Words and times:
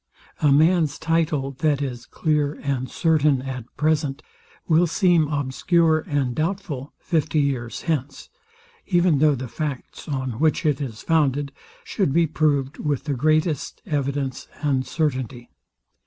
A 0.41 0.51
man's 0.51 0.97
title, 0.97 1.51
that 1.59 1.79
is 1.79 2.07
clear 2.07 2.53
and 2.63 2.89
certain 2.89 3.43
at 3.43 3.65
present, 3.77 4.23
will 4.67 4.87
seem 4.87 5.27
obscure 5.27 5.99
and 6.07 6.33
doubtful 6.33 6.91
fifty 6.97 7.39
years 7.39 7.83
hence, 7.83 8.27
even 8.87 9.19
though 9.19 9.35
the 9.35 9.47
facts, 9.47 10.07
on 10.07 10.39
which 10.39 10.65
it 10.65 10.81
is 10.81 11.03
founded, 11.03 11.51
should 11.83 12.13
be 12.13 12.25
proved 12.25 12.79
with 12.79 13.03
the 13.03 13.13
greatest 13.13 13.83
evidence 13.85 14.47
and 14.63 14.87
certainty. 14.87 15.51